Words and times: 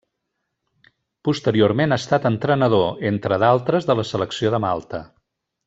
Posteriorment 1.27 1.91
ha 1.91 1.99
estat 2.03 2.25
entrenador, 2.31 2.87
entre 3.11 3.39
d'altres 3.45 3.89
de 3.91 3.97
la 4.01 4.07
selecció 4.15 4.57
de 4.57 4.63
Malta. 4.69 5.05